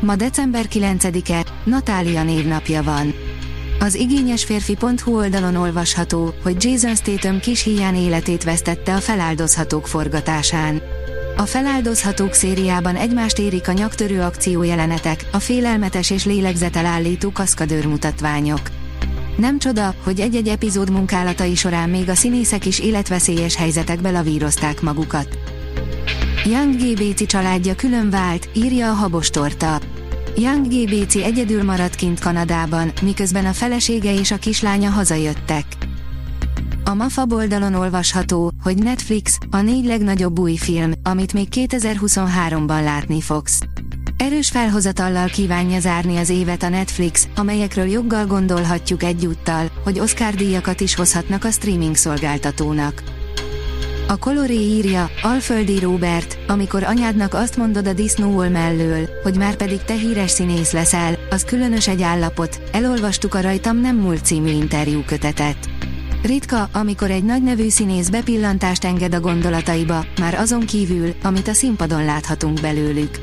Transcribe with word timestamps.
Ma 0.00 0.16
december 0.16 0.66
9-e, 0.72 1.44
Natália 1.64 2.22
névnapja 2.22 2.82
van. 2.82 3.14
Az 3.80 3.94
igényes 3.94 4.44
férfi.hu 4.44 5.16
oldalon 5.16 5.56
olvasható, 5.56 6.34
hogy 6.42 6.64
Jason 6.64 6.94
Statham 6.94 7.40
kis 7.40 7.62
híján 7.62 7.94
életét 7.94 8.44
vesztette 8.44 8.94
a 8.94 8.98
feláldozhatók 8.98 9.86
forgatásán. 9.86 10.82
A 11.36 11.42
feláldozhatók 11.42 12.32
szériában 12.32 12.96
egymást 12.96 13.38
érik 13.38 13.68
a 13.68 13.72
nyaktörő 13.72 14.20
akció 14.20 14.62
jelenetek, 14.62 15.24
a 15.32 15.38
félelmetes 15.38 16.10
és 16.10 16.24
lélegzetelállító 16.24 17.30
kaszkadőr 17.32 17.86
mutatványok. 17.86 18.60
Nem 19.36 19.58
csoda, 19.58 19.94
hogy 20.04 20.20
egy-egy 20.20 20.48
epizód 20.48 20.90
munkálatai 20.90 21.54
során 21.54 21.90
még 21.90 22.08
a 22.08 22.14
színészek 22.14 22.66
is 22.66 22.78
életveszélyes 22.78 23.56
helyzetekbe 23.56 24.10
lavírozták 24.10 24.80
magukat. 24.80 25.38
Young 26.50 26.74
GBC 26.74 27.26
családja 27.26 27.74
külön 27.74 28.10
vált, 28.10 28.48
írja 28.52 28.90
a 28.90 28.94
Habostorta. 28.94 29.80
Young 30.36 30.66
GBC 30.66 31.14
egyedül 31.14 31.62
maradt 31.62 31.94
kint 31.94 32.20
Kanadában, 32.20 32.92
miközben 33.02 33.46
a 33.46 33.52
felesége 33.52 34.14
és 34.14 34.30
a 34.30 34.36
kislánya 34.36 34.90
hazajöttek. 34.90 35.64
A 36.84 36.94
MAFA 36.94 37.26
oldalon 37.30 37.74
olvasható, 37.74 38.52
hogy 38.62 38.76
Netflix 38.76 39.38
a 39.50 39.60
négy 39.60 39.84
legnagyobb 39.84 40.38
új 40.38 40.56
film, 40.56 40.92
amit 41.02 41.32
még 41.32 41.48
2023-ban 41.50 42.82
látni 42.82 43.20
fogsz. 43.20 43.60
Erős 44.16 44.50
felhozatallal 44.50 45.28
kívánja 45.28 45.80
zárni 45.80 46.16
az 46.16 46.28
évet 46.28 46.62
a 46.62 46.68
Netflix, 46.68 47.28
amelyekről 47.36 47.86
joggal 47.86 48.26
gondolhatjuk 48.26 49.02
egyúttal, 49.02 49.70
hogy 49.84 49.98
Oscar 49.98 50.34
díjakat 50.34 50.80
is 50.80 50.94
hozhatnak 50.94 51.44
a 51.44 51.50
streaming 51.50 51.96
szolgáltatónak. 51.96 53.17
A 54.10 54.16
Coloré 54.16 54.54
írja, 54.54 55.10
Alföldi 55.22 55.78
Robert, 55.78 56.38
amikor 56.46 56.82
anyádnak 56.82 57.34
azt 57.34 57.56
mondod 57.56 57.86
a 57.86 57.92
disznóol 57.92 58.48
mellől, 58.48 59.08
hogy 59.22 59.36
már 59.36 59.56
pedig 59.56 59.82
te 59.84 59.94
híres 59.94 60.30
színész 60.30 60.72
leszel, 60.72 61.18
az 61.30 61.44
különös 61.44 61.88
egy 61.88 62.02
állapot, 62.02 62.60
elolvastuk 62.72 63.34
a 63.34 63.40
rajtam 63.40 63.80
nem 63.80 63.96
múlt 63.96 64.24
című 64.24 64.50
interjú 64.50 65.02
kötetet. 65.06 65.56
Ritka, 66.22 66.68
amikor 66.72 67.10
egy 67.10 67.24
nagy 67.24 67.42
nevű 67.42 67.68
színész 67.68 68.08
bepillantást 68.08 68.84
enged 68.84 69.14
a 69.14 69.20
gondolataiba, 69.20 70.04
már 70.20 70.34
azon 70.34 70.60
kívül, 70.60 71.14
amit 71.22 71.48
a 71.48 71.52
színpadon 71.52 72.04
láthatunk 72.04 72.60
belőlük. 72.60 73.18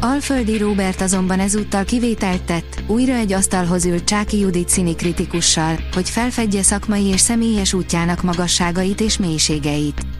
Alföldi 0.00 0.58
Robert 0.58 1.00
azonban 1.00 1.40
ezúttal 1.40 1.84
kivételt 1.84 2.42
tett, 2.42 2.82
újra 2.86 3.14
egy 3.14 3.32
asztalhoz 3.32 3.84
ült 3.84 4.04
Csáki 4.04 4.38
Judit 4.38 4.68
színikritikussal, 4.68 5.78
hogy 5.92 6.10
felfedje 6.10 6.62
szakmai 6.62 7.04
és 7.04 7.20
személyes 7.20 7.72
útjának 7.72 8.22
magasságait 8.22 9.00
és 9.00 9.18
mélységeit. 9.18 10.13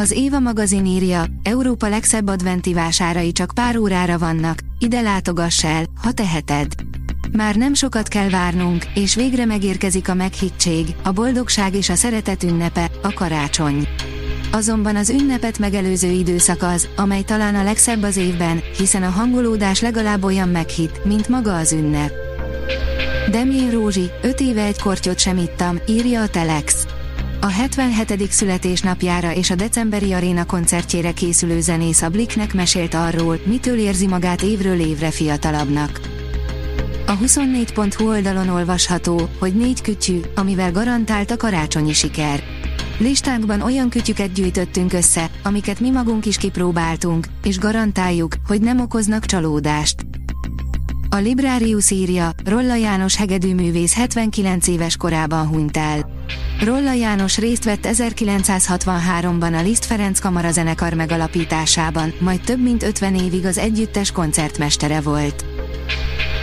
Az 0.00 0.10
Éva 0.10 0.38
magazin 0.38 0.86
írja, 0.86 1.24
Európa 1.42 1.88
legszebb 1.88 2.28
adventi 2.28 2.72
vásárai 2.72 3.32
csak 3.32 3.50
pár 3.54 3.76
órára 3.76 4.18
vannak, 4.18 4.58
ide 4.78 5.00
látogass 5.00 5.64
el, 5.64 5.84
ha 6.02 6.12
teheted. 6.12 6.66
Már 7.32 7.56
nem 7.56 7.74
sokat 7.74 8.08
kell 8.08 8.28
várnunk, 8.28 8.84
és 8.94 9.14
végre 9.14 9.44
megérkezik 9.44 10.08
a 10.08 10.14
meghittség, 10.14 10.94
a 11.02 11.12
boldogság 11.12 11.74
és 11.74 11.88
a 11.88 11.94
szeretet 11.94 12.42
ünnepe, 12.42 12.90
a 13.02 13.12
karácsony. 13.12 13.88
Azonban 14.52 14.96
az 14.96 15.10
ünnepet 15.10 15.58
megelőző 15.58 16.10
időszak 16.10 16.62
az, 16.62 16.88
amely 16.96 17.22
talán 17.22 17.54
a 17.54 17.62
legszebb 17.62 18.02
az 18.02 18.16
évben, 18.16 18.60
hiszen 18.76 19.02
a 19.02 19.10
hangolódás 19.10 19.80
legalább 19.80 20.24
olyan 20.24 20.48
meghitt, 20.48 21.04
mint 21.04 21.28
maga 21.28 21.56
az 21.56 21.72
ünnep. 21.72 22.12
Demjén 23.30 23.70
Rózsi, 23.70 24.10
5 24.22 24.40
éve 24.40 24.64
egy 24.64 24.80
kortyot 24.80 25.18
sem 25.18 25.36
ittam, 25.36 25.78
írja 25.86 26.22
a 26.22 26.28
Telex. 26.28 26.86
A 27.42 27.46
77. 27.46 28.30
születésnapjára 28.30 29.34
és 29.34 29.50
a 29.50 29.54
decemberi 29.54 30.12
aréna 30.12 30.44
koncertjére 30.44 31.12
készülő 31.12 31.60
zenész 31.60 32.02
a 32.02 32.08
Blicknek 32.08 32.54
mesélt 32.54 32.94
arról, 32.94 33.40
mitől 33.44 33.78
érzi 33.78 34.06
magát 34.06 34.42
évről 34.42 34.80
évre 34.80 35.10
fiatalabbnak. 35.10 36.00
A 37.06 37.18
24.hu 37.18 38.08
oldalon 38.08 38.48
olvasható, 38.48 39.28
hogy 39.38 39.54
négy 39.54 39.80
kütyű, 39.80 40.20
amivel 40.34 40.72
garantált 40.72 41.30
a 41.30 41.36
karácsonyi 41.36 41.92
siker. 41.92 42.42
Listánkban 42.98 43.60
olyan 43.60 43.88
kütyüket 43.88 44.32
gyűjtöttünk 44.32 44.92
össze, 44.92 45.30
amiket 45.42 45.80
mi 45.80 45.90
magunk 45.90 46.26
is 46.26 46.36
kipróbáltunk, 46.36 47.26
és 47.42 47.58
garantáljuk, 47.58 48.34
hogy 48.46 48.60
nem 48.60 48.80
okoznak 48.80 49.24
csalódást. 49.24 50.06
A 51.12 51.16
Librarius 51.16 51.90
írja, 51.90 52.30
Rolla 52.44 52.74
János 52.74 53.16
hegedűművész 53.16 53.94
79 53.94 54.66
éves 54.66 54.96
korában 54.96 55.46
hunyt 55.46 55.76
el. 55.76 56.10
Rolla 56.64 56.92
János 56.92 57.38
részt 57.38 57.64
vett 57.64 57.86
1963-ban 57.92 59.58
a 59.58 59.62
Liszt 59.62 59.84
Ferenc 59.84 60.18
kamarazenekar 60.18 60.94
megalapításában, 60.94 62.12
majd 62.20 62.40
több 62.40 62.62
mint 62.62 62.82
50 62.82 63.14
évig 63.14 63.44
az 63.44 63.58
együttes 63.58 64.10
koncertmestere 64.10 65.00
volt. 65.00 65.44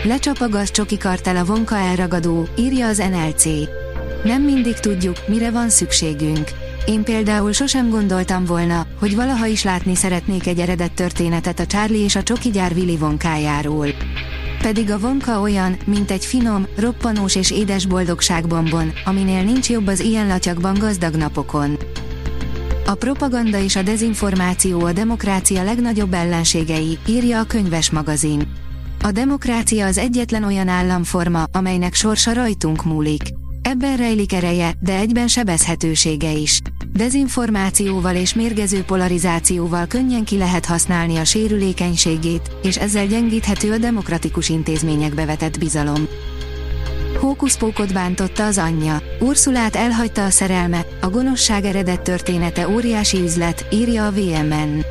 Lecsap 0.03 0.39
a 0.39 0.49
gazcsoki 0.49 0.97
kartel 0.97 1.35
a 1.35 1.45
vonka 1.45 1.77
elragadó, 1.77 2.47
írja 2.57 2.87
az 2.87 2.97
NLC. 2.97 3.45
Nem 4.23 4.41
mindig 4.41 4.73
tudjuk, 4.73 5.27
mire 5.27 5.51
van 5.51 5.69
szükségünk. 5.69 6.51
Én 6.85 7.03
például 7.03 7.51
sosem 7.51 7.89
gondoltam 7.89 8.45
volna, 8.45 8.87
hogy 8.99 9.15
valaha 9.15 9.45
is 9.45 9.63
látni 9.63 9.95
szeretnék 9.95 10.47
egy 10.47 10.59
eredet 10.59 10.93
történetet 10.93 11.59
a 11.59 11.65
Charlie 11.65 12.03
és 12.03 12.15
a 12.15 12.23
csoki 12.23 12.49
gyár 12.49 12.71
Willy 12.71 12.97
vonkájáról. 12.97 13.87
Pedig 14.61 14.91
a 14.91 14.99
vonka 14.99 15.41
olyan, 15.41 15.77
mint 15.85 16.11
egy 16.11 16.25
finom, 16.25 16.67
roppanós 16.75 17.35
és 17.35 17.51
édes 17.51 17.85
boldogságbombon, 17.85 18.91
aminél 19.05 19.43
nincs 19.43 19.69
jobb 19.69 19.87
az 19.87 19.99
ilyen 19.99 20.27
latyakban 20.27 20.79
gazdag 20.79 21.15
napokon. 21.15 21.77
A 22.85 22.95
propaganda 22.95 23.59
és 23.59 23.75
a 23.75 23.81
dezinformáció 23.81 24.81
a 24.81 24.91
demokrácia 24.91 25.63
legnagyobb 25.63 26.13
ellenségei, 26.13 26.97
írja 27.07 27.39
a 27.39 27.43
könyves 27.43 27.91
magazin. 27.91 28.51
A 29.03 29.11
demokrácia 29.11 29.85
az 29.85 29.97
egyetlen 29.97 30.43
olyan 30.43 30.67
államforma, 30.67 31.43
amelynek 31.51 31.93
sorsa 31.93 32.33
rajtunk 32.33 32.83
múlik. 32.83 33.21
Ebben 33.67 33.97
rejlik 33.97 34.33
ereje, 34.33 34.73
de 34.79 34.95
egyben 34.95 35.27
sebezhetősége 35.27 36.31
is. 36.31 36.61
Dezinformációval 36.93 38.15
és 38.15 38.33
mérgező 38.33 38.81
polarizációval 38.81 39.85
könnyen 39.85 40.23
ki 40.23 40.37
lehet 40.37 40.65
használni 40.65 41.17
a 41.17 41.23
sérülékenységét, 41.23 42.51
és 42.63 42.77
ezzel 42.77 43.07
gyengíthető 43.07 43.71
a 43.71 43.77
demokratikus 43.77 44.49
intézményekbe 44.49 45.25
vetett 45.25 45.59
bizalom. 45.59 46.07
Hókuszpókot 47.19 47.93
bántotta 47.93 48.45
az 48.45 48.57
anyja. 48.57 49.01
Ursulát 49.19 49.75
elhagyta 49.75 50.25
a 50.25 50.29
szerelme, 50.29 50.85
a 51.01 51.09
gonoszság 51.09 51.65
eredett 51.65 52.03
története 52.03 52.69
óriási 52.69 53.21
üzlet, 53.21 53.65
írja 53.71 54.05
a 54.05 54.11
VMN. 54.11 54.83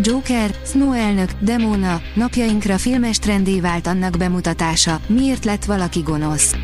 Joker, 0.00 0.50
Snow 0.66 0.92
elnök, 0.92 1.30
Demona, 1.38 2.00
napjainkra 2.14 2.78
filmes 2.78 3.18
trendé 3.18 3.60
vált 3.60 3.86
annak 3.86 4.16
bemutatása, 4.16 5.00
miért 5.06 5.44
lett 5.44 5.64
valaki 5.64 6.00
gonosz. 6.00 6.54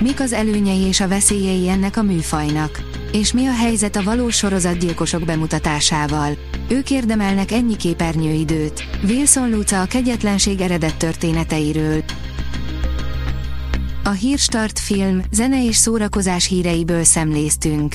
Mik 0.00 0.20
az 0.20 0.32
előnyei 0.32 0.80
és 0.80 1.00
a 1.00 1.08
veszélyei 1.08 1.68
ennek 1.68 1.96
a 1.96 2.02
műfajnak? 2.02 2.82
És 3.12 3.32
mi 3.32 3.46
a 3.46 3.54
helyzet 3.54 3.96
a 3.96 4.02
valós 4.02 4.36
sorozatgyilkosok 4.36 5.24
bemutatásával? 5.24 6.36
Ők 6.68 6.90
érdemelnek 6.90 7.52
ennyi 7.52 7.76
képernyőidőt. 7.76 8.84
Wilson 9.04 9.50
Luca 9.50 9.80
a 9.80 9.84
kegyetlenség 9.84 10.60
eredett 10.60 10.98
történeteiről. 10.98 12.04
A 14.04 14.10
Hírstart 14.10 14.78
film, 14.78 15.22
zene 15.30 15.64
és 15.64 15.76
szórakozás 15.76 16.46
híreiből 16.46 17.04
szemléztünk. 17.04 17.94